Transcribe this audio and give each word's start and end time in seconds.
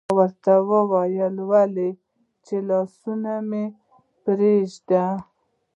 ما 0.05 0.11
ورته 0.19 0.53
وویل: 0.69 1.35
ولې؟ 1.49 1.89
چې 2.45 2.55
لاسونه 2.69 3.31
مې 3.49 3.63
راپرېږدي. 3.73 5.01